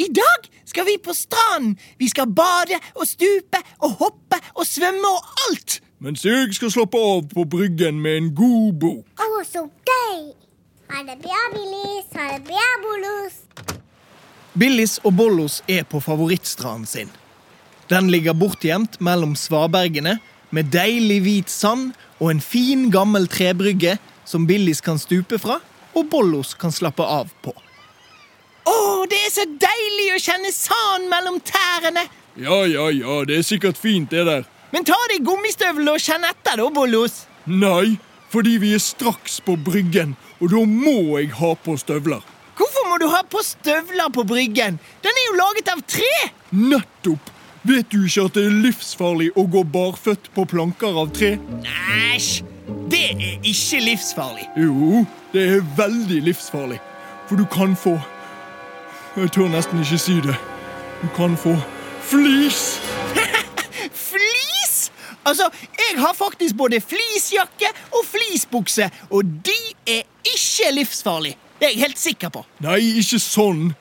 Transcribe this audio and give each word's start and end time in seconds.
I 0.00 0.08
dag 0.08 0.48
skal 0.64 0.86
vi 0.88 0.96
på 1.04 1.12
stranden. 1.14 1.76
Vi 1.98 2.08
skal 2.08 2.30
bade 2.32 2.78
og 2.94 3.06
stupe 3.08 3.60
og 3.84 3.90
hoppe 4.00 4.38
og 4.54 4.64
svømme 4.66 5.08
og 5.08 5.44
alt. 5.48 5.80
Mens 6.00 6.24
jeg 6.24 6.54
skal 6.56 6.72
slappe 6.72 6.96
av 6.96 7.26
på 7.28 7.44
bryggen 7.44 8.00
med 8.00 8.16
en 8.16 8.30
god 8.34 8.78
bok. 8.80 9.20
Å, 9.20 9.42
så 9.44 9.66
gøy! 9.68 10.22
Ha 10.90 11.04
det 11.04 11.18
bra, 11.20 11.42
Billis. 11.52 12.08
Ha 12.16 12.30
det 12.32 12.40
bra, 12.48 12.64
Bollos. 12.86 13.36
Billis 14.56 14.96
og 15.04 15.18
Bollos 15.20 15.60
er 15.68 15.84
på 15.84 16.00
favorittstranden 16.00 16.88
sin. 16.88 17.12
Den 17.92 18.08
ligger 18.10 18.32
bortgjemt 18.38 18.96
mellom 19.04 19.36
svabergene 19.36 20.16
med 20.50 20.72
deilig 20.72 21.20
hvit 21.26 21.52
sand 21.52 21.90
og 22.18 22.30
en 22.32 22.40
fin, 22.40 22.88
gammel 22.90 23.28
trebrygge 23.28 23.98
som 24.24 24.48
Billis 24.48 24.80
kan 24.80 24.98
stupe 24.98 25.38
fra, 25.42 25.60
og 25.92 26.08
Bollos 26.08 26.54
kan 26.56 26.72
slappe 26.72 27.04
av 27.04 27.34
på. 27.44 27.52
Å, 28.68 29.06
det 29.10 29.18
er 29.26 29.32
så 29.32 29.46
deilig 29.48 30.08
å 30.14 30.20
kjenne 30.20 30.52
sand 30.54 31.08
mellom 31.10 31.40
tærne. 31.44 32.06
Ja, 32.40 32.62
ja, 32.68 32.88
ja, 32.94 33.20
det 33.28 33.40
er 33.40 33.46
sikkert 33.46 33.80
fint, 33.80 34.10
det 34.12 34.24
der. 34.28 34.44
Men 34.70 34.86
ta 34.86 34.98
deg 35.10 35.24
gummistøvlene 35.26 35.96
og 35.96 36.02
kjenn 36.02 36.26
etter, 36.28 36.60
da, 36.60 36.68
Bollos. 36.74 37.24
Nei, 37.50 37.96
fordi 38.30 38.58
vi 38.62 38.74
er 38.76 38.82
straks 38.82 39.40
på 39.44 39.56
bryggen, 39.58 40.14
og 40.38 40.52
da 40.52 40.62
må 40.68 41.18
jeg 41.18 41.32
ha 41.40 41.54
på 41.64 41.74
støvler. 41.80 42.22
Hvorfor 42.60 42.86
må 42.90 43.00
du 43.00 43.08
ha 43.10 43.22
på 43.24 43.42
støvler 43.42 44.12
på 44.14 44.24
bryggen? 44.28 44.78
Den 45.02 45.16
er 45.16 45.26
jo 45.26 45.36
laget 45.40 45.72
av 45.72 45.82
tre. 45.88 46.14
Nettopp! 46.52 47.32
Vet 47.66 47.90
du 47.92 48.06
ikke 48.06 48.22
at 48.28 48.36
det 48.38 48.46
er 48.48 48.54
livsfarlig 48.64 49.26
å 49.36 49.44
gå 49.52 49.60
barføtt 49.68 50.30
på 50.36 50.46
planker 50.48 50.96
av 51.02 51.10
tre? 51.16 51.34
Æsj! 52.14 52.46
Det 52.90 53.02
er 53.10 53.34
ikke 53.46 53.80
livsfarlig. 53.84 54.46
Jo, 54.58 55.02
det 55.34 55.44
er 55.56 55.66
veldig 55.76 56.20
livsfarlig. 56.28 56.78
For 57.28 57.40
du 57.40 57.44
kan 57.50 57.76
få 57.78 57.96
Jeg 59.16 59.32
tør 59.34 59.48
nesten 59.50 59.80
ikke 59.82 59.98
si 59.98 60.20
det. 60.22 60.36
Du 61.02 61.08
kan 61.16 61.36
få 61.36 61.56
flis. 62.06 62.78
Flis? 64.10 64.92
Altså, 65.26 65.48
jeg 65.78 66.00
har 66.00 66.14
faktisk 66.14 66.56
både 66.56 66.80
flisjakke 66.80 67.66
og 67.90 68.04
flisbukse, 68.06 68.90
og 69.10 69.24
de 69.24 69.58
er 69.86 70.02
ikke 70.24 70.70
livsfarlige. 70.72 71.36
Det 71.58 71.66
er 71.66 71.70
jeg 71.74 71.80
helt 71.80 71.98
sikker 71.98 72.28
på. 72.28 72.44
Nei, 72.62 72.78
ikke 73.02 73.18
sånn. 73.18 73.72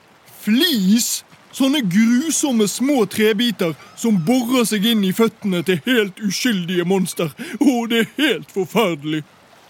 Flis? 0.42 1.24
Sånne 1.54 1.82
grusomme 1.86 2.68
små 2.70 3.04
trebiter 3.10 3.74
som 3.98 4.18
borer 4.26 4.66
seg 4.70 4.86
inn 4.86 5.04
i 5.06 5.14
føttene 5.16 5.62
til 5.66 5.80
helt 5.86 6.20
uskyldige 6.26 6.86
monster. 6.90 7.32
Å, 7.62 7.76
det 7.90 8.02
er 8.04 8.10
helt 8.18 8.52
forferdelig. 8.54 9.24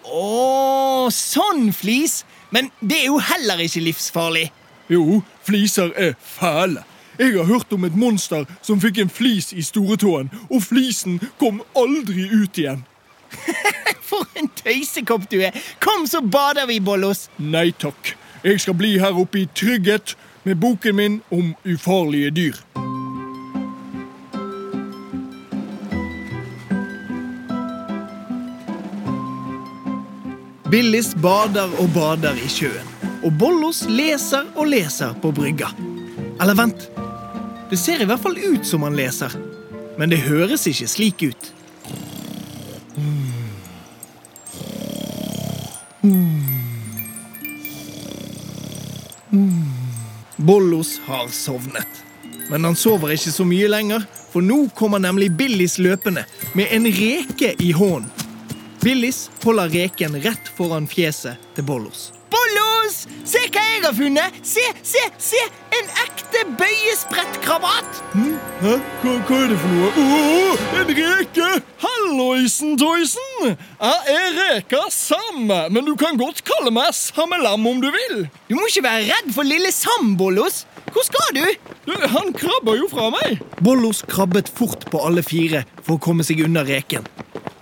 Å, 0.07 1.07
sånn 1.13 1.69
flis. 1.75 2.23
Men 2.55 2.71
det 2.81 3.03
er 3.03 3.11
jo 3.11 3.19
heller 3.21 3.61
ikke 3.63 3.83
livsfarlig. 3.85 4.47
Jo, 4.89 5.21
fliser 5.43 5.91
er 5.95 6.13
fæle. 6.19 6.83
Jeg 7.19 7.33
har 7.37 7.43
hørt 7.43 7.73
om 7.73 7.83
et 7.83 7.95
monster 7.95 8.45
som 8.61 8.79
fikk 8.81 8.97
en 9.03 9.11
flis 9.11 9.51
i 9.53 9.61
storetåen, 9.61 10.31
og 10.49 10.63
flisen 10.63 11.19
kom 11.39 11.61
aldri 11.77 12.29
ut 12.31 12.57
igjen. 12.57 12.85
For 14.09 14.25
en 14.39 14.49
tøysekopp 14.63 15.27
du 15.31 15.37
er. 15.43 15.53
Kom, 15.83 16.07
så 16.07 16.21
bader 16.21 16.65
vi, 16.69 16.79
Bollos. 16.79 17.27
Nei 17.37 17.69
takk. 17.71 18.15
Jeg 18.43 18.61
skal 18.63 18.77
bli 18.79 18.95
her 18.97 19.19
oppe 19.19 19.43
i 19.43 19.49
trygghet 19.53 20.15
med 20.47 20.57
boken 20.63 20.95
min 20.95 21.21
om 21.29 21.53
ufarlige 21.67 22.31
dyr. 22.31 22.61
Billis 30.69 31.15
bader 31.21 31.69
og 31.81 31.89
bader 31.95 32.37
i 32.37 32.49
sjøen, 32.49 32.88
og 33.23 33.33
Bollos 33.39 33.83
leser 33.89 34.47
og 34.55 34.69
leser 34.71 35.15
på 35.21 35.31
brygga. 35.35 35.69
Eller 36.39 36.55
vent, 36.55 36.89
det 37.69 37.77
ser 37.77 38.01
i 38.01 38.07
hvert 38.09 38.21
fall 38.23 38.37
ut 38.39 38.65
som 38.65 38.85
han 38.87 38.95
leser, 38.97 39.33
men 39.99 40.11
det 40.11 40.23
høres 40.23 40.67
ikke 40.69 40.87
slik 40.89 41.25
ut. 41.27 41.49
Bollos 50.37 50.95
har 51.05 51.27
sovnet. 51.27 52.05
Men 52.49 52.65
han 52.65 52.75
sover 52.75 53.11
ikke 53.13 53.33
så 53.35 53.45
mye 53.45 53.67
lenger, 53.69 54.05
for 54.31 54.41
nå 54.41 54.63
kommer 54.77 55.01
nemlig 55.03 55.29
Billis 55.37 55.77
løpende 55.77 56.23
med 56.57 56.71
en 56.73 56.87
reke 56.87 57.53
i 57.61 57.73
hånden. 57.75 58.09
Billis 58.79 59.27
holder 59.43 59.69
reken 59.69 60.15
rett 60.23 60.49
foran 60.55 60.87
fjeset 60.87 61.35
til 61.55 61.67
Bollos. 61.67 62.13
Har 63.89 63.93
funnet! 63.95 64.33
Se, 64.45 64.61
se, 64.85 65.01
se! 65.17 65.39
En 65.73 65.87
ekte 66.03 66.43
bøyesprettkrabat! 66.59 68.01
Hæ? 68.13 68.73
Hva, 69.01 69.13
hva 69.25 69.37
er 69.41 69.47
det 69.49 69.55
for 69.57 69.71
noe? 69.73 69.87
Oh, 70.03 70.59
en 70.77 70.91
reke! 70.93 71.47
Halloisen, 71.81 72.75
toisen! 72.77 73.55
Jeg 73.81 74.13
er 74.13 74.37
reka 74.37 74.83
Sam, 74.93 75.47
men 75.49 75.87
du 75.87 75.95
kan 75.97 76.19
godt 76.21 76.43
kalle 76.45 76.69
meg 76.75 76.91
Sammelam 76.93 77.65
om 77.65 77.79
du 77.81 77.87
vil. 77.95 78.21
Du 78.51 78.53
må 78.59 78.67
ikke 78.69 78.83
være 78.85 79.07
redd 79.07 79.33
for 79.33 79.49
lille 79.49 79.73
Sam, 79.73 80.13
Bollos. 80.21 80.67
Hvor 80.93 81.07
skal 81.09 81.33
du? 81.39 81.41
Du, 81.89 81.95
Han 82.13 82.29
krabber 82.37 82.77
jo 82.77 82.91
fra 82.93 83.09
meg. 83.17 83.41
Bollos 83.57 84.03
krabbet 84.05 84.53
fort 84.53 84.85
på 84.93 85.01
alle 85.07 85.25
fire 85.25 85.63
for 85.79 85.95
å 85.95 86.03
komme 86.11 86.27
seg 86.27 86.45
unna 86.45 86.61
reken. 86.69 87.09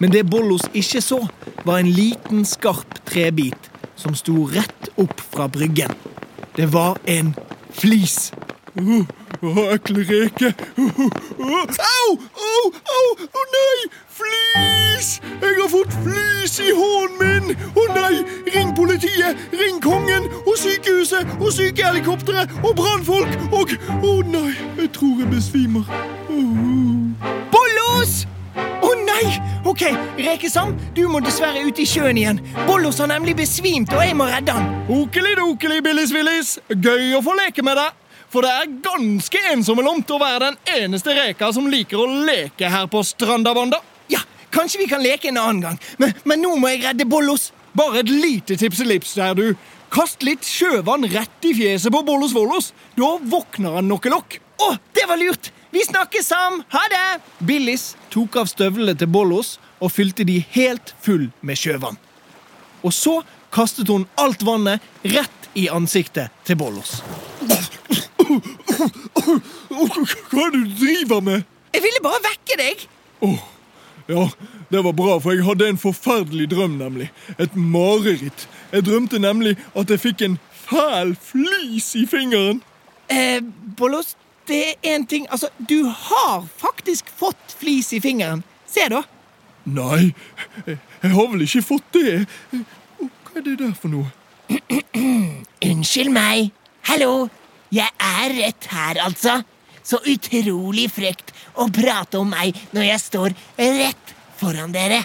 Men 0.03 0.11
det 0.11 0.27
Bollos 0.27 0.67
ikke 0.75 0.99
så, 1.07 1.23
var 1.63 1.79
en 1.79 1.95
liten, 1.95 2.43
skarp 2.43 2.99
trebit 3.07 3.71
som 3.95 4.11
sto 4.19 4.43
rett 4.51 4.91
opp 4.99 5.23
fra 5.31 5.47
bryggen. 5.47 5.95
Det 6.57 6.73
var 6.73 6.97
en 7.05 7.35
flis. 7.71 8.33
Åh, 8.75 9.01
oh, 9.41 9.73
ekle 9.73 9.99
reke. 9.99 10.53
Åh, 10.77 10.99
åh, 11.39 11.61
Au! 11.79 12.09
Au! 12.35 12.71
Au! 12.95 13.09
Å 13.33 13.43
nei! 13.53 13.89
Flis! 14.17 15.21
Jeg 15.41 15.53
har 15.61 15.69
fått 15.69 15.93
flis 16.03 16.55
i 16.65 16.71
hånden 16.73 17.45
min! 17.45 17.67
Å 17.77 17.83
nei! 17.93 18.23
Ring 18.55 18.73
politiet! 18.75 19.37
Ring 19.53 19.77
kongen! 19.83 20.25
Og 20.47 20.57
sykehuset! 20.57 21.29
Og 21.37 21.53
sykehelikopteret! 21.53 22.57
Og 22.63 22.73
brannfolk! 22.81 23.37
Og 23.51 23.77
Å 24.01 24.15
nei! 24.25 24.55
Jeg 24.79 24.89
tror 24.97 25.21
jeg 25.21 25.29
besvimer. 25.35 25.85
Åh. 26.33 27.37
Bollos! 27.53 28.23
Ok, 29.77 29.91
Rekesam, 30.17 30.71
du 30.97 31.03
må 31.05 31.19
dessverre 31.21 31.59
ut 31.61 31.77
i 31.77 31.83
sjøen 31.85 32.17
igjen. 32.17 32.39
Bollos 32.65 32.97
har 32.97 33.11
nemlig 33.11 33.35
besvimt, 33.37 33.91
og 33.93 33.99
jeg 34.01 34.15
må 34.17 34.25
redde 34.25 34.55
han. 34.55 34.71
Okeli-dokeli, 34.89 35.83
Billis-Willis. 35.85 36.55
Gøy 36.73 37.11
å 37.13 37.19
få 37.21 37.35
leke 37.37 37.61
med 37.61 37.77
deg. 37.77 37.99
For 38.33 38.41
det 38.41 38.55
er 38.55 38.71
ganske 38.87 39.41
ensomt 39.51 40.09
å 40.09 40.17
være 40.17 40.47
den 40.47 40.57
eneste 40.79 41.13
reka 41.13 41.51
som 41.53 41.69
liker 41.69 42.01
å 42.01 42.07
leke 42.25 42.71
her 42.73 42.89
på 42.89 43.03
Strandabanda. 43.05 43.77
Ja, 44.09 44.23
kanskje 44.49 44.81
vi 44.81 44.87
kan 44.89 45.05
leke 45.05 45.29
en 45.29 45.37
annen 45.43 45.61
gang, 45.67 45.77
men, 46.01 46.15
men 46.25 46.41
nå 46.41 46.55
må 46.57 46.73
jeg 46.73 46.81
redde 46.87 47.05
Bollos. 47.05 47.51
Bare 47.77 48.01
et 48.01 48.09
lite 48.09 48.57
tipselips 48.57 49.13
der, 49.19 49.37
du. 49.37 49.53
Kast 49.93 50.25
litt 50.25 50.41
sjøvann 50.41 51.05
rett 51.13 51.45
i 51.45 51.53
fjeset 51.53 51.93
på 51.93 52.01
Bollos 52.07 52.33
Vollos. 52.33 52.73
Da 52.97 53.13
våkner 53.21 53.77
han 53.77 53.93
nokkelokk. 53.93 54.39
Å, 54.57 54.73
det 54.97 55.05
var 55.05 55.21
lurt! 55.21 55.53
Vi 55.71 55.83
snakkes, 55.85 56.27
Sam. 56.27 56.63
Ha 56.69 56.81
det! 56.89 57.19
Billis 57.39 57.95
tok 58.13 58.35
av 58.39 58.47
støvlene 58.47 58.95
til 58.97 59.09
Bollos 59.11 59.57
og 59.83 59.91
fylte 59.91 60.23
de 60.27 60.39
helt 60.55 60.93
full 61.03 61.27
med 61.45 61.59
sjøvann. 61.59 61.97
Og 62.85 62.93
så 62.95 63.19
kastet 63.53 63.89
hun 63.91 64.05
alt 64.21 64.43
vannet 64.47 64.83
rett 65.03 65.49
i 65.57 65.67
ansiktet 65.73 66.31
til 66.47 66.59
Bollos. 66.59 67.01
Hva 70.31 70.45
er 70.45 70.55
det 70.55 70.63
du 70.63 70.73
driver 70.79 71.21
med? 71.23 71.45
Jeg 71.75 71.83
ville 71.83 72.03
bare 72.03 72.23
vekke 72.25 72.59
deg. 72.61 72.87
Ja, 74.07 74.23
det 74.71 74.83
var 74.85 74.95
bra, 74.95 75.17
for 75.19 75.35
jeg 75.35 75.43
hadde 75.43 75.67
en 75.67 75.79
forferdelig 75.81 76.47
drøm, 76.53 76.77
nemlig. 76.79 77.09
Et 77.37 77.55
mareritt. 77.55 78.47
Jeg 78.71 78.85
drømte 78.87 79.19
nemlig 79.19 79.57
at 79.75 79.91
jeg 79.91 79.99
fikk 79.99 80.23
en 80.23 80.39
fæl 80.67 81.11
flis 81.19 81.91
i 81.99 82.05
fingeren. 82.07 82.61
Eh, 83.11 83.41
Bollos, 83.77 84.15
det 84.47 84.61
er 84.63 84.95
en 84.95 85.05
ting 85.05 85.27
Altså, 85.31 85.49
du 85.59 85.83
har 85.85 86.45
faktisk 86.57 87.09
fått 87.19 87.55
flis 87.59 87.93
i 87.93 88.01
fingeren. 88.03 88.43
Se, 88.67 88.87
da. 88.91 89.03
Nei, 89.67 90.13
jeg 90.67 91.11
har 91.11 91.27
vel 91.31 91.43
ikke 91.43 91.63
fått 91.65 91.89
det. 91.97 92.23
Hva 92.53 93.41
er 93.41 93.43
det 93.43 93.57
der 93.59 93.73
for 93.75 93.91
noe? 93.91 94.07
Unnskyld 95.67 96.13
meg. 96.15 96.51
Hallo. 96.87 97.27
Jeg 97.73 97.91
er 97.99 98.31
rett 98.37 98.67
her, 98.71 99.01
altså. 99.03 99.41
Så 99.83 99.99
utrolig 100.07 100.87
frekt 100.91 101.33
å 101.59 101.67
prate 101.73 102.19
om 102.19 102.31
meg 102.31 102.55
når 102.75 102.87
jeg 102.89 103.03
står 103.03 103.35
rett 103.59 104.13
foran 104.39 104.71
dere. 104.75 105.01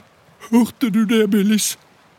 Hørte 0.51 0.91
du 0.95 1.05
det, 1.11 1.25
Billis? 1.33 1.73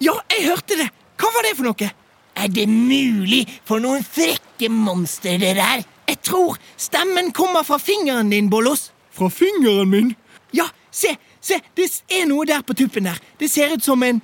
Ja, 0.03 0.15
jeg 0.35 0.49
hørte 0.49 0.79
det. 0.79 0.89
Hva 1.19 1.31
var 1.31 1.47
det 1.47 1.55
for 1.55 1.69
noe? 1.69 1.89
Er 2.33 2.49
det 2.51 2.65
mulig 2.67 3.43
for 3.67 3.83
noen 3.83 4.03
frekke 4.03 4.67
monstre 4.73 5.37
dere 5.39 5.67
er? 5.77 5.83
Jeg 6.07 6.17
tror 6.23 6.57
stemmen 6.77 7.31
kommer 7.31 7.63
fra 7.63 7.77
fingeren 7.77 8.29
din, 8.29 8.49
Bollos. 8.49 8.91
Fra 9.11 9.29
fingeren 9.29 9.89
min? 9.89 10.15
Ja, 10.53 10.67
se, 10.91 11.15
se, 11.41 11.59
det 11.77 11.89
er 12.09 12.27
noe 12.29 12.45
der 12.45 12.61
på 12.61 12.73
tuppen 12.77 13.07
der. 13.09 13.19
Det 13.39 13.51
ser 13.51 13.73
ut 13.73 13.83
som 13.83 14.03
en 14.03 14.21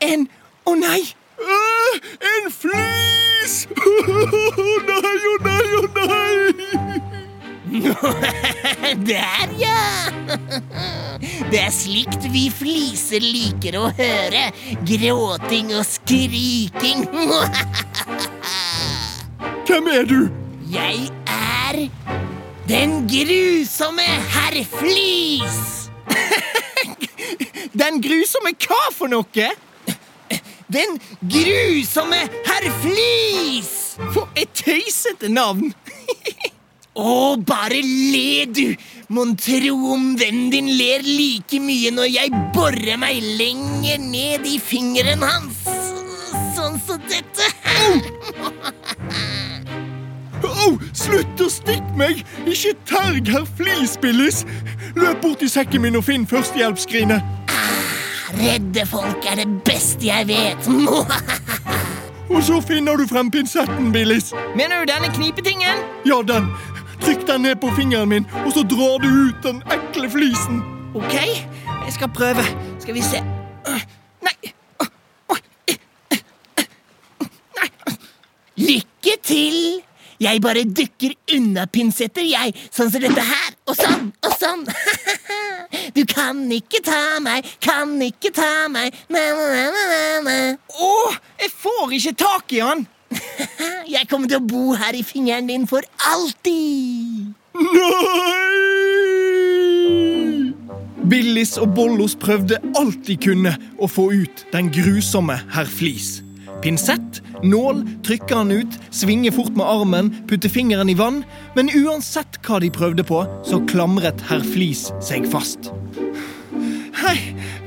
En 0.00 0.26
Å 0.66 0.74
nei! 0.76 1.00
Uh, 1.40 1.94
en 2.20 2.50
flis! 2.52 3.54
Å 3.76 4.78
nei, 4.88 5.18
å 5.30 5.36
nei, 5.46 5.66
å 5.78 5.84
nei! 5.94 7.06
Der, 9.10 9.48
ja! 9.58 9.80
Det 11.50 11.60
er 11.60 11.72
slikt 11.74 12.26
vi 12.32 12.46
fliser 12.52 13.24
liker 13.24 13.78
å 13.80 13.88
høre. 13.96 14.48
Gråting 14.86 15.72
og 15.76 15.86
skriking. 15.88 17.06
Hvem 19.66 19.92
er 19.92 20.10
du? 20.10 20.20
Jeg 20.66 21.10
er 21.26 21.76
den 22.68 23.06
grusomme 23.06 24.02
herr 24.02 24.56
Flis. 24.66 25.90
Den 27.82 28.00
grusomme 28.02 28.50
hva 28.64 28.80
for 28.96 29.06
noe? 29.12 29.46
Den 30.72 30.96
grusomme 31.22 32.18
herr 32.48 32.66
Flis! 32.82 33.70
For 34.10 34.26
et 34.34 34.50
tøysete 34.58 35.30
navn. 35.30 35.70
Å, 36.96 37.36
bare 37.46 37.78
le, 37.84 38.46
du! 38.50 38.74
Mon 39.14 39.36
tro 39.38 39.76
om 39.94 40.16
vennen 40.18 40.50
din 40.50 40.72
ler 40.80 41.06
like 41.06 41.60
mye 41.62 41.94
når 41.94 42.10
jeg 42.10 42.44
borer 42.56 42.98
meg 42.98 43.22
lenger 43.38 44.02
ned 44.02 44.50
i 44.50 44.58
fingeren 44.58 45.22
hans. 45.22 45.62
Sånn 46.58 46.82
som 46.82 47.06
dette. 47.06 47.52
Au! 50.66 50.78
slutt 50.96 51.40
å 51.42 51.46
stikke 51.50 51.94
meg! 51.98 52.22
Ikke 52.48 52.72
terg 52.88 53.28
herr 53.30 53.46
Flis, 53.58 53.94
Billis! 54.02 54.42
Løp 54.98 55.22
bort 55.22 55.44
i 55.44 55.50
sekken 55.50 55.84
min 55.84 55.98
og 55.98 56.06
finn 56.08 56.26
førstehjelpsskrinet. 56.26 57.22
Redde 58.36 58.86
folk 58.90 59.26
er 59.30 59.38
det 59.42 59.46
beste 59.66 60.08
jeg 60.08 60.26
vet. 60.28 60.66
Og 62.34 62.42
så 62.42 62.58
finner 62.66 62.98
du 62.98 63.06
frem 63.06 63.30
pinsetten, 63.30 63.92
Billis. 63.94 64.32
Mener 64.58 64.82
du 64.82 64.90
denne 64.90 65.12
knipetingen? 65.14 65.84
Ja, 66.08 66.18
den. 66.26 66.50
Trykk 67.04 67.22
den 67.28 67.46
ned 67.46 67.60
på 67.62 67.70
fingeren 67.76 68.10
min, 68.10 68.26
og 68.42 68.50
så 68.56 68.64
drar 68.66 68.98
du 69.04 69.06
ut 69.28 69.44
den 69.44 69.60
ekle 69.70 70.08
flisen. 70.10 70.62
Ok, 70.96 71.14
jeg 71.14 71.92
skal 71.94 72.10
prøve. 72.10 72.42
Skal 72.82 72.96
vi 72.96 73.04
se. 73.04 73.20
Nei. 74.26 74.42
Lykke 78.56 79.18
til! 79.22 79.84
Jeg 80.22 80.40
bare 80.44 80.64
dykker 80.64 81.14
unna 81.36 81.66
pinsetter, 81.68 82.24
jeg. 82.24 82.54
Sånn 82.72 82.90
som 82.92 83.02
dette 83.04 83.24
her. 83.24 83.54
Og 83.68 83.76
sånn 83.78 84.10
og 84.24 84.36
sånn. 84.40 84.66
Du 85.96 86.02
kan 86.08 86.38
ikke 86.52 86.80
ta 86.84 87.18
meg, 87.24 87.46
kan 87.64 87.96
ikke 88.02 88.30
ta 88.34 88.66
meg. 88.72 88.94
Na, 89.12 89.22
na, 89.34 89.46
na, 89.72 89.84
na, 89.90 90.20
na. 90.26 90.36
Å, 90.76 90.92
jeg 91.40 91.52
får 91.56 91.96
ikke 91.98 92.14
tak 92.20 92.54
i 92.56 92.60
han. 92.64 92.86
Jeg 93.86 94.08
kommer 94.10 94.26
til 94.26 94.40
å 94.40 94.46
bo 94.50 94.74
her 94.74 94.96
i 94.98 95.04
fingeren 95.06 95.46
din 95.46 95.66
for 95.70 95.86
alltid. 96.10 97.30
Nei! 97.54 98.86
Billis 101.06 101.54
og 101.62 101.70
Bollos 101.76 102.16
prøvde 102.18 102.58
alt 102.74 103.04
de 103.06 103.14
kunne 103.20 103.52
å 103.78 103.86
få 103.86 104.08
ut 104.10 104.42
den 104.50 104.72
grusomme 104.74 105.36
herr 105.54 105.68
Flis. 105.70 106.25
Pinsett, 106.62 107.22
nål, 107.42 107.82
trykker 108.04 108.36
han 108.36 108.50
ut, 108.50 108.78
svinger 108.90 109.32
fort 109.32 109.54
med 109.56 109.66
armen, 109.66 110.10
putter 110.28 110.48
fingeren 110.48 110.90
i 110.90 110.94
vann. 110.98 111.22
Men 111.54 111.70
uansett 111.70 112.40
hva 112.46 112.60
de 112.62 112.70
prøvde 112.72 113.04
på, 113.06 113.22
så 113.46 113.60
klamret 113.70 114.24
herr 114.30 114.44
Flis 114.44 114.88
seg 115.04 115.28
fast. 115.30 115.70
Hei, 116.96 117.18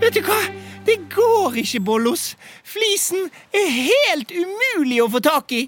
vet 0.01 0.17
du 0.17 0.23
hva? 0.25 0.39
Det 0.87 0.97
går 1.13 1.59
ikke, 1.61 1.83
Bollos. 1.85 2.33
Flisen 2.65 3.29
er 3.53 3.67
helt 3.69 4.31
umulig 4.33 5.03
å 5.03 5.09
få 5.13 5.21
tak 5.21 5.53
i. 5.53 5.67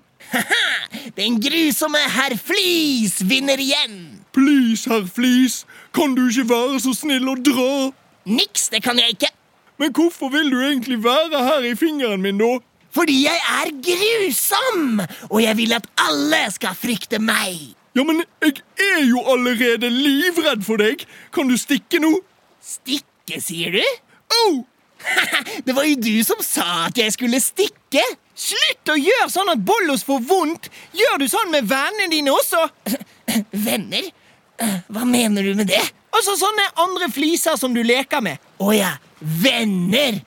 Den 1.20 1.38
grusomme 1.44 2.02
herr 2.16 2.34
Flis 2.40 3.20
vinner 3.28 3.62
igjen. 3.62 4.24
Please, 4.34 4.90
herr 4.90 5.06
Flis, 5.06 5.66
kan 5.94 6.16
du 6.16 6.24
ikke 6.30 6.48
være 6.50 6.82
så 6.82 6.96
snill 6.98 7.30
å 7.30 7.38
dra? 7.38 7.92
Niks, 8.32 8.70
det 8.74 8.82
kan 8.86 9.00
jeg 9.02 9.18
ikke. 9.18 9.30
Men 9.82 9.94
hvorfor 9.98 10.30
vil 10.34 10.52
du 10.54 10.60
egentlig 10.62 11.00
være 11.04 11.46
her 11.46 11.70
i 11.70 11.76
fingeren 11.78 12.22
min, 12.24 12.42
da? 12.42 12.60
Fordi 12.92 13.18
jeg 13.24 13.40
er 13.62 13.70
grusom, 13.88 15.04
og 15.30 15.38
jeg 15.44 15.58
vil 15.58 15.78
at 15.78 15.88
alle 16.04 16.42
skal 16.52 16.76
frykte 16.78 17.22
meg. 17.24 17.72
Ja, 17.96 18.04
men 18.08 18.24
jeg 18.44 18.62
er 18.80 19.06
jo 19.08 19.24
allerede 19.32 19.90
livredd 19.92 20.64
for 20.68 20.80
deg. 20.80 21.06
Kan 21.36 21.52
du 21.52 21.58
stikke 21.60 22.00
nå? 22.04 22.14
Stikke, 22.64 23.40
sier 23.44 23.76
du? 23.76 23.84
Oh. 24.42 24.62
Det 25.66 25.74
var 25.76 25.88
jo 25.88 25.98
du 26.00 26.14
som 26.24 26.40
sa 26.46 26.86
at 26.88 27.00
jeg 27.00 27.16
skulle 27.16 27.42
stikke. 27.44 28.04
Slutt 28.38 28.92
å 28.92 28.98
gjøre 28.98 29.30
sånn 29.32 29.52
at 29.52 29.64
Bollos 29.66 30.06
får 30.08 30.22
vondt! 30.28 30.70
Gjør 30.98 31.20
du 31.22 31.28
sånn 31.30 31.52
med 31.54 31.68
vennene 31.70 32.12
dine 32.14 32.34
også? 32.34 32.64
Venner? 33.68 34.08
Hva 34.92 35.04
mener 35.10 35.46
du 35.46 35.56
med 35.58 35.72
det? 35.72 35.82
Altså 36.12 36.36
sånne 36.38 36.68
andre 36.84 37.08
fliser 37.12 37.58
som 37.60 37.74
du 37.76 37.82
leker 37.86 38.22
med. 38.24 38.42
Å 38.62 38.74
ja, 38.76 38.92
venner! 39.22 40.20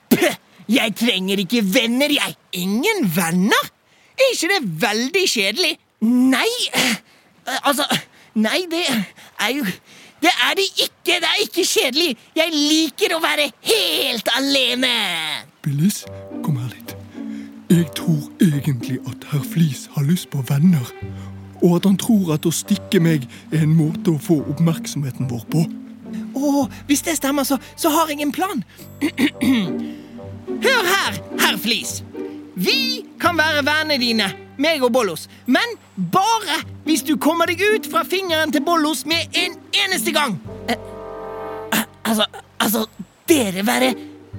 Jeg 0.69 0.95
trenger 0.97 1.41
ikke 1.43 1.61
venner, 1.61 2.09
jeg. 2.09 2.35
Ingen 2.53 3.05
venner? 3.15 3.71
Er 4.17 4.31
ikke 4.33 4.49
det 4.53 4.61
veldig 4.81 5.25
kjedelig? 5.29 5.73
Nei, 6.05 6.51
altså 7.63 7.83
Nei, 8.35 8.65
det 8.71 8.83
er 9.39 9.51
jo 9.55 9.63
Det 10.21 10.31
er 10.31 10.55
det 10.55 10.65
ikke! 10.83 11.19
Det 11.21 11.29
er 11.29 11.41
ikke 11.43 11.63
kjedelig! 11.67 12.17
Jeg 12.35 12.51
liker 12.51 13.15
å 13.15 13.21
være 13.23 13.49
helt 13.67 14.29
alene! 14.35 14.93
Billis, 15.63 16.03
kom 16.43 16.57
her 16.57 16.71
litt. 16.71 16.95
Jeg 17.69 17.85
tror 17.97 18.23
egentlig 18.41 18.97
at 19.09 19.27
herr 19.31 19.43
Flis 19.45 19.85
har 19.93 20.07
lyst 20.07 20.29
på 20.33 20.41
venner. 20.49 20.89
Og 21.61 21.77
at 21.77 21.87
han 21.87 21.97
tror 21.99 22.33
at 22.35 22.47
å 22.47 22.53
stikke 22.53 22.99
meg 23.03 23.27
er 23.51 23.63
en 23.63 23.75
måte 23.77 24.15
å 24.15 24.21
få 24.21 24.39
oppmerksomheten 24.55 25.29
vår 25.29 25.45
på. 25.51 25.65
Å, 26.35 26.65
hvis 26.89 27.05
det 27.05 27.17
stemmer, 27.19 27.47
så, 27.47 27.59
så 27.79 27.91
har 27.93 28.11
jeg 28.11 28.25
en 28.25 28.33
plan. 28.35 28.65
Hør 30.63 30.87
her, 30.87 31.19
herr 31.39 31.57
Flis. 31.61 31.99
Vi 32.55 33.05
kan 33.19 33.37
være 33.37 33.63
vennene 33.67 33.97
dine, 33.99 34.27
meg 34.61 34.83
og 34.85 34.93
Bollos. 34.95 35.27
Men 35.45 35.75
bare 36.13 36.61
hvis 36.85 37.03
du 37.03 37.15
kommer 37.21 37.49
deg 37.49 37.61
ut 37.75 37.89
fra 37.91 38.05
fingeren 38.07 38.53
til 38.53 38.63
Bollos 38.65 39.05
med 39.09 39.35
en 39.35 39.57
eneste 39.85 40.13
gang. 40.15 40.37
Altså, 42.05 42.27
altså 42.61 42.85
Dere 43.27 43.63
være 43.65 43.95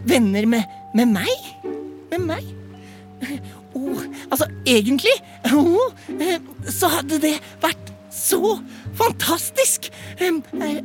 venner 0.06 0.46
med, 0.46 0.62
med 0.94 1.10
meg? 1.10 1.46
Med 2.12 2.22
meg? 2.22 2.52
Oh, 3.74 3.98
altså, 4.30 4.46
egentlig 4.66 5.12
oh, 5.52 5.90
eh, 6.14 6.38
så 6.70 6.88
hadde 6.92 7.18
det 7.20 7.34
vært 7.60 7.90
så 8.14 8.54
fantastisk. 8.96 9.90
Eh, 10.20 10.38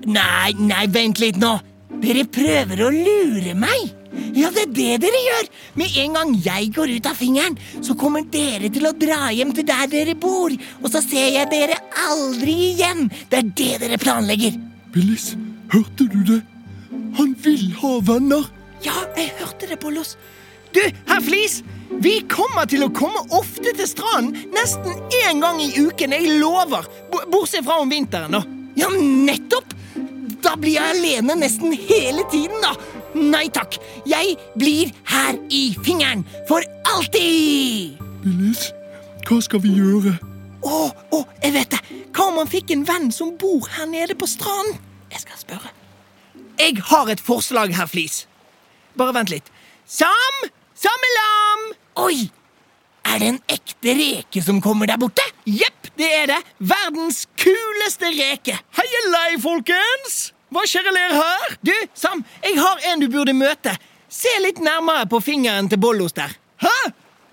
Nei, 0.09 0.51
nei, 0.57 0.85
vent 0.91 1.21
litt 1.21 1.37
nå. 1.39 1.53
Dere 2.01 2.25
prøver 2.25 2.81
å 2.87 2.89
lure 2.91 3.53
meg. 3.55 3.93
Ja, 4.35 4.49
det 4.51 4.65
er 4.65 4.73
det 4.75 4.97
dere 5.05 5.21
gjør. 5.25 5.49
Med 5.79 5.97
en 6.03 6.15
gang 6.17 6.33
jeg 6.43 6.71
går 6.75 6.95
ut 6.97 7.09
av 7.09 7.19
fingeren, 7.19 7.57
så 7.83 7.95
kommer 7.99 8.25
dere 8.33 8.71
til 8.73 8.87
å 8.87 8.93
dra 8.95 9.29
hjem 9.35 9.53
til 9.55 9.67
der 9.67 9.87
dere 9.91 10.15
bor. 10.19 10.53
Og 10.81 10.87
så 10.91 11.03
ser 11.03 11.31
jeg 11.37 11.51
dere 11.51 11.79
aldri 12.09 12.55
igjen. 12.71 13.07
Det 13.31 13.39
er 13.39 13.51
det 13.61 13.71
dere 13.85 14.01
planlegger. 14.01 14.57
Billis, 14.91 15.31
hørte 15.71 16.09
du 16.11 16.19
det? 16.27 16.41
Han 17.19 17.35
vil 17.43 17.71
ha 17.81 17.97
venner. 18.07 18.47
Ja, 18.83 18.95
jeg 19.15 19.31
hørte 19.39 19.69
det, 19.69 19.79
Bollos. 19.79 20.15
Du, 20.71 20.81
herr 21.07 21.21
Flis, 21.23 21.61
Vi 22.01 22.21
kommer 22.31 22.65
til 22.71 22.85
å 22.85 22.91
komme 22.95 23.19
ofte 23.35 23.73
til 23.75 23.87
stranden. 23.89 24.47
Nesten 24.55 24.95
én 25.27 25.41
gang 25.43 25.59
i 25.61 25.67
uken. 25.75 26.15
Jeg 26.15 26.39
lover. 26.39 26.87
B 27.11 27.19
bortsett 27.33 27.65
fra 27.67 27.81
om 27.83 27.91
vinteren, 27.91 28.31
da. 28.31 28.41
Ja, 28.79 28.87
nettopp! 28.95 29.75
Da 30.41 30.55
blir 30.57 30.77
jeg 30.77 30.95
alene 30.95 31.35
nesten 31.37 31.73
hele 31.77 32.25
tiden, 32.31 32.57
da. 32.63 32.73
Nei 33.15 33.47
takk. 33.53 33.77
Jeg 34.09 34.37
blir 34.57 34.91
her 35.11 35.37
i 35.53 35.63
fingeren 35.85 36.23
for 36.49 36.65
alltid! 36.89 37.99
Billis, 38.23 38.69
hva 39.27 39.39
skal 39.43 39.61
vi 39.63 39.75
gjøre? 39.77 40.15
Å, 40.61 40.79
å, 41.13 41.21
jeg 41.41 41.53
vet 41.55 41.73
det. 41.73 41.81
Hva 42.13 42.27
om 42.29 42.41
han 42.41 42.49
fikk 42.49 42.73
en 42.73 42.85
venn 42.85 43.09
som 43.13 43.33
bor 43.41 43.65
her 43.77 43.89
nede 43.89 44.17
på 44.17 44.29
stranden? 44.29 44.77
Jeg 45.11 45.25
skal 45.25 45.39
spørre. 45.39 45.71
Jeg 46.61 46.83
har 46.91 47.09
et 47.09 47.21
forslag, 47.23 47.73
herr 47.73 47.89
Flis. 47.89 48.25
Bare 48.97 49.15
vent 49.15 49.31
litt. 49.33 49.49
Sam! 49.85 50.43
Sammelam! 50.77 51.71
Oi! 52.05 52.29
Er 53.05 53.17
det 53.19 53.31
en 53.31 53.39
ekte 53.49 53.95
reke 53.97 54.43
som 54.45 54.61
kommer 54.63 54.89
der 54.89 55.01
borte? 55.01 55.23
Jepp, 55.49 55.89
det 55.97 56.11
er 56.21 56.29
det. 56.31 56.41
Verdens 56.59 57.25
kuleste 57.41 58.13
reke. 58.13 58.59
Heielei, 58.77 59.39
folkens! 59.41 60.30
Hva 60.51 60.65
skjer 60.67 60.87
eller 60.89 61.13
her? 61.15 61.53
Du, 61.63 61.71
Sam, 61.95 62.25
jeg 62.43 62.57
har 62.59 62.81
en 62.91 62.99
du 62.99 63.07
burde 63.11 63.31
møte. 63.31 63.71
Se 64.11 64.31
litt 64.43 64.59
nærmere 64.59 65.05
på 65.07 65.21
fingeren 65.23 65.69
til 65.71 65.79
Bollos 65.79 66.11
der. 66.17 66.33
Hæ? 66.59 66.73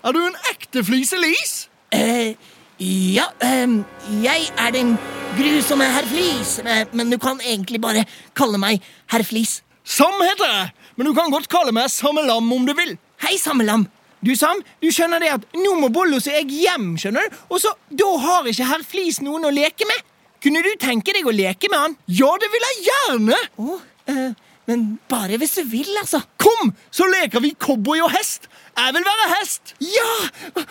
Er 0.07 0.15
du 0.15 0.21
en 0.23 0.37
ekte 0.53 0.85
fliselis? 0.87 1.67
Eh, 1.91 2.37
ja, 2.79 3.25
ehm, 3.43 3.81
jeg 4.23 4.47
er 4.55 4.71
den 4.71 4.93
grusomme 5.35 5.83
herr 5.91 6.07
Flis, 6.07 6.59
eh, 6.63 6.85
men 6.95 7.11
du 7.11 7.17
kan 7.19 7.41
egentlig 7.43 7.81
bare 7.83 8.05
kalle 8.39 8.61
meg 8.61 8.79
herr 9.11 9.25
Flis. 9.27 9.57
Sam 9.83 10.15
heter 10.23 10.47
jeg, 10.47 10.71
men 10.95 11.09
du 11.09 11.13
kan 11.17 11.31
godt 11.33 11.49
kalle 11.51 11.75
meg 11.75 11.91
Sammelam 11.91 12.47
om 12.55 12.65
du 12.65 12.71
vil. 12.77 12.95
Hei, 13.25 13.35
Sammelam. 13.37 13.89
Du, 14.23 14.31
Sam, 14.35 14.63
du 14.79 14.87
skjønner 14.95 15.19
det 15.19 15.33
at 15.33 15.59
nå 15.59 15.75
må 15.81 15.91
Bollos 15.91 16.27
og 16.31 16.39
jeg 16.39 16.47
hjem, 16.63 16.93
skjønner 16.99 17.27
du? 17.27 17.35
Og 17.51 17.59
så, 17.65 17.75
da 17.91 18.07
har 18.23 18.47
ikke 18.47 18.71
herr 18.71 18.87
Flis 18.87 19.19
noen 19.25 19.49
å 19.49 19.51
leke 19.51 19.87
med. 19.91 20.07
Kunne 20.43 20.61
du 20.63 20.69
tenke 20.79 21.15
deg 21.15 21.27
å 21.27 21.35
leke 21.35 21.69
med 21.71 21.79
han? 21.79 21.95
Ja, 22.07 22.29
det 22.39 22.49
vil 22.53 22.65
jeg 22.67 22.85
gjerne! 22.87 23.39
Oh, 23.59 23.81
eh, 24.07 24.29
men 24.69 24.85
bare 25.11 25.39
hvis 25.41 25.57
du 25.57 25.63
vil, 25.67 25.89
altså. 25.99 26.21
Kom, 26.39 26.71
så 26.93 27.07
leker 27.09 27.43
vi 27.43 27.55
cowboy 27.59 28.03
og 28.05 28.13
hest. 28.13 28.47
Jeg 28.77 28.95
vil 28.95 29.07
være 29.07 29.29
hest. 29.33 29.73
Ja! 29.83 30.11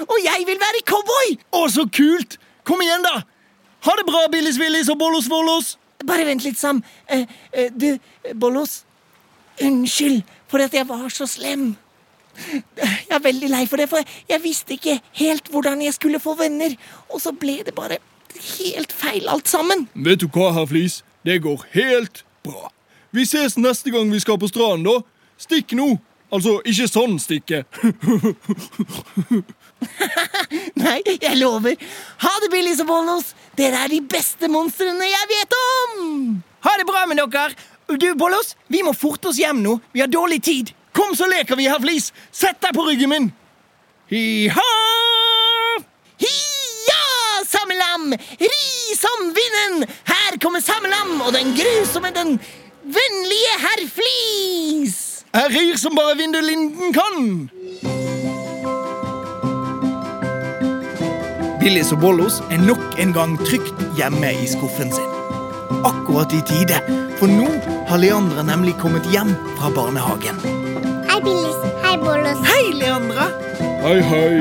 Og 0.06 0.18
jeg 0.25 0.46
vil 0.48 0.60
være 0.62 0.84
cowboy! 0.88 1.34
Å, 1.58 1.66
så 1.75 1.84
kult! 1.92 2.38
Kom 2.68 2.80
igjen, 2.84 3.04
da. 3.04 3.25
Ha 3.87 3.96
det 3.98 4.06
bra, 4.08 4.25
Billis 4.32 4.58
Willis 4.60 4.88
og 4.92 4.98
Bollos 5.00 5.28
Vollos. 5.30 5.76
Bare 6.06 6.25
vent 6.28 6.46
litt, 6.46 6.58
Sam. 6.60 6.80
Eh, 7.10 7.26
eh, 7.52 7.72
du, 7.75 7.90
Bollos. 8.38 8.82
Unnskyld 9.64 10.22
for 10.48 10.62
at 10.62 10.75
jeg 10.75 10.87
var 10.88 11.08
så 11.12 11.26
slem. 11.28 11.72
Jeg 12.78 13.10
er 13.10 13.22
veldig 13.22 13.48
lei 13.50 13.64
for 13.66 13.82
det, 13.82 13.88
for 13.90 14.04
jeg 14.30 14.42
visste 14.44 14.76
ikke 14.76 15.00
helt 15.18 15.50
hvordan 15.50 15.82
jeg 15.82 15.96
skulle 15.96 16.22
få 16.22 16.37
venner. 16.38 16.76
Og 17.10 17.20
så 17.22 17.34
ble 17.34 17.60
det 17.66 17.75
bare 17.75 17.98
helt 18.37 18.92
feil, 18.92 19.28
alt 19.28 19.49
sammen. 19.49 19.88
Vet 19.94 20.20
du 20.20 20.28
hva, 20.32 20.52
herr 20.56 20.68
Flis? 20.70 21.02
Det 21.26 21.40
går 21.44 21.64
helt 21.75 22.25
bra. 22.47 22.70
Vi 23.11 23.25
ses 23.25 23.56
neste 23.56 23.90
gang 23.90 24.12
vi 24.12 24.20
skal 24.20 24.38
på 24.40 24.49
stranden, 24.50 24.85
da. 24.88 25.00
Stikk 25.40 25.73
nå. 25.78 25.94
Altså, 26.28 26.58
ikke 26.68 26.88
sånn 26.90 27.16
stikke. 27.23 27.62
Nei, 30.82 30.99
jeg 31.06 31.38
lover. 31.38 31.78
Ha 32.25 32.32
det, 32.42 32.50
Billis 32.52 32.82
og 32.85 32.90
Bollos. 32.90 33.32
Dere 33.56 33.76
er 33.87 33.94
de 33.94 34.02
beste 34.04 34.50
monstrene 34.52 35.08
jeg 35.08 35.30
vet 35.32 35.56
om! 35.62 36.02
Ha 36.66 36.73
det 36.76 36.88
bra 36.88 37.06
med 37.08 37.23
dere. 37.23 37.56
Du, 37.88 38.08
Bollos, 38.20 38.52
vi 38.68 38.82
må 38.85 38.92
forte 38.92 39.30
oss 39.30 39.40
hjem 39.40 39.62
nå. 39.64 39.78
Vi 39.94 40.04
har 40.04 40.12
dårlig 40.12 40.42
tid. 40.44 40.75
Kom, 40.92 41.14
så 41.16 41.30
leker 41.30 41.56
vi, 41.56 41.70
herr 41.70 41.80
Flis. 41.80 42.12
Sett 42.35 42.61
deg 42.61 42.76
på 42.76 42.85
ryggen 42.90 43.14
min. 43.14 43.32
Hi-ha! 44.12 44.77
Ri 48.16 48.96
som 48.98 49.28
vinden! 49.36 49.88
Her 50.08 50.38
kommer 50.42 50.60
Sammelam 50.60 51.20
og 51.20 51.32
den 51.36 51.54
grusomme, 51.58 52.10
den 52.14 52.38
vennlige 52.84 53.54
herr 53.64 53.84
Flis! 53.96 54.96
Jeg 55.34 55.50
rir 55.52 55.76
som 55.76 55.94
bare 55.94 56.16
vindelinden 56.16 56.92
kan. 56.96 57.50
Billis 61.60 61.92
og 61.92 62.00
Bollos 62.00 62.38
er 62.50 62.62
nok 62.64 62.80
en 63.02 63.12
gang 63.12 63.34
trygt 63.44 63.82
hjemme 63.98 64.30
i 64.32 64.46
skuffen 64.48 64.92
sin. 64.94 65.10
Akkurat 65.84 66.32
i 66.32 66.40
tide, 66.48 66.78
for 67.18 67.28
nå 67.28 67.48
har 67.90 68.00
Leandra 68.00 68.42
nemlig 68.46 68.72
kommet 68.80 69.04
hjem 69.12 69.34
fra 69.58 69.68
barnehagen. 69.76 70.40
Hei, 71.10 71.20
Billis. 71.20 71.60
Hei, 71.84 71.96
Bollos. 72.00 72.40
Hei, 72.48 72.72
Leandra! 72.78 73.28
Hei, 73.84 73.98
hei. 74.00 74.32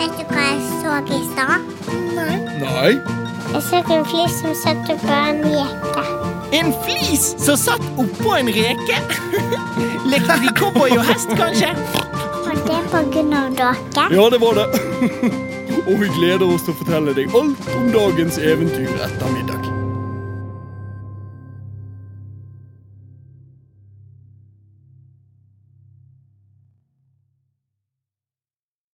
Vet 0.00 0.16
du 0.16 0.24
hva 0.32 0.46
jeg 0.48 0.64
så 0.80 0.96
i 1.12 1.20
stad? 1.34 1.79
Nei. 2.60 3.00
Jeg 3.50 3.62
så 3.64 3.78
en 3.88 4.04
flis 4.04 4.34
som 4.42 4.54
satt 4.54 4.84
på 4.86 5.14
en 5.16 5.40
reke. 5.44 6.02
En 6.52 6.72
flis 6.84 7.30
som 7.40 7.56
satt 7.56 7.84
oppå 7.96 8.34
en 8.36 8.50
reke. 8.52 8.98
Lekte 10.10 10.36
de 10.42 10.52
cowboy 10.58 10.92
og 10.98 11.04
hest, 11.08 11.32
kanskje? 11.40 11.72
Var 12.44 12.60
det 12.66 12.80
på 12.92 13.02
grunn 13.14 13.32
av 13.38 13.54
dere. 13.56 14.04
Ja, 14.12 14.28
det 14.30 14.42
var 14.42 14.60
det. 14.60 14.66
Og 15.90 15.96
vi 16.02 16.10
gleder 16.12 16.44
oss 16.52 16.66
til 16.66 16.74
å 16.74 16.78
fortelle 16.82 17.14
deg 17.16 17.32
alt 17.34 17.70
om 17.74 17.88
dagens 17.94 18.36
eventyr 18.38 18.92
etter 19.06 19.32
middag. 19.32 19.49